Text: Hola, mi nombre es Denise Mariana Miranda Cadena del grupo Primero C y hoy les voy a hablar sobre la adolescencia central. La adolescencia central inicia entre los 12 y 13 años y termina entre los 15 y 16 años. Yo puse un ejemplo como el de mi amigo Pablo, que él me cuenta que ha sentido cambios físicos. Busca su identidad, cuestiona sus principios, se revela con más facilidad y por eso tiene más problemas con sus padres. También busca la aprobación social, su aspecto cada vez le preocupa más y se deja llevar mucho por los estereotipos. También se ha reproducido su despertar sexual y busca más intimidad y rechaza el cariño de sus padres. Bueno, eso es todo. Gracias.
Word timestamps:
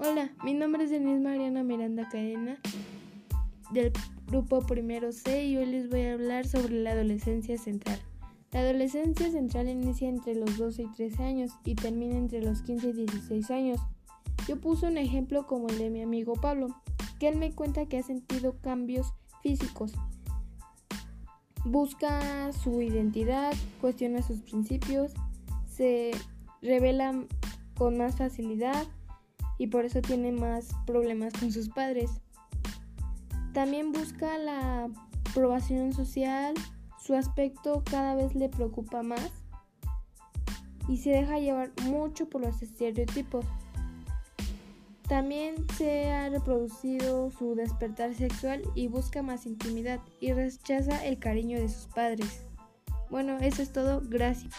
Hola, 0.00 0.30
mi 0.44 0.54
nombre 0.54 0.84
es 0.84 0.90
Denise 0.90 1.18
Mariana 1.18 1.64
Miranda 1.64 2.08
Cadena 2.08 2.56
del 3.72 3.92
grupo 4.28 4.60
Primero 4.60 5.10
C 5.10 5.46
y 5.46 5.56
hoy 5.56 5.66
les 5.66 5.90
voy 5.90 6.02
a 6.02 6.12
hablar 6.12 6.46
sobre 6.46 6.80
la 6.84 6.92
adolescencia 6.92 7.58
central. 7.58 7.98
La 8.52 8.60
adolescencia 8.60 9.28
central 9.28 9.68
inicia 9.68 10.08
entre 10.08 10.36
los 10.36 10.56
12 10.56 10.82
y 10.82 10.92
13 10.92 11.22
años 11.24 11.50
y 11.64 11.74
termina 11.74 12.16
entre 12.16 12.40
los 12.42 12.62
15 12.62 12.90
y 12.90 12.92
16 12.92 13.50
años. 13.50 13.80
Yo 14.46 14.60
puse 14.60 14.86
un 14.86 14.98
ejemplo 14.98 15.48
como 15.48 15.66
el 15.66 15.78
de 15.78 15.90
mi 15.90 16.00
amigo 16.00 16.34
Pablo, 16.34 16.68
que 17.18 17.26
él 17.26 17.36
me 17.36 17.52
cuenta 17.52 17.86
que 17.86 17.98
ha 17.98 18.02
sentido 18.04 18.54
cambios 18.60 19.14
físicos. 19.42 19.94
Busca 21.64 22.52
su 22.52 22.82
identidad, 22.82 23.52
cuestiona 23.80 24.22
sus 24.22 24.42
principios, 24.42 25.12
se 25.66 26.12
revela 26.62 27.20
con 27.76 27.98
más 27.98 28.14
facilidad 28.14 28.86
y 29.58 29.66
por 29.66 29.84
eso 29.84 30.00
tiene 30.00 30.32
más 30.32 30.70
problemas 30.86 31.32
con 31.34 31.52
sus 31.52 31.68
padres. 31.68 32.10
También 33.52 33.92
busca 33.92 34.38
la 34.38 34.88
aprobación 35.30 35.92
social, 35.92 36.54
su 36.98 37.14
aspecto 37.14 37.82
cada 37.90 38.14
vez 38.14 38.34
le 38.34 38.48
preocupa 38.48 39.02
más 39.02 39.30
y 40.88 40.96
se 40.96 41.10
deja 41.10 41.38
llevar 41.38 41.72
mucho 41.84 42.28
por 42.28 42.40
los 42.40 42.62
estereotipos. 42.62 43.44
También 45.08 45.66
se 45.76 46.10
ha 46.12 46.28
reproducido 46.28 47.30
su 47.30 47.54
despertar 47.54 48.14
sexual 48.14 48.62
y 48.74 48.88
busca 48.88 49.22
más 49.22 49.46
intimidad 49.46 50.00
y 50.20 50.32
rechaza 50.32 51.04
el 51.06 51.18
cariño 51.18 51.58
de 51.58 51.68
sus 51.68 51.86
padres. 51.86 52.44
Bueno, 53.10 53.38
eso 53.38 53.62
es 53.62 53.72
todo. 53.72 54.02
Gracias. 54.04 54.54